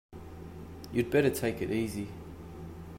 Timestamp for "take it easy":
1.29-2.07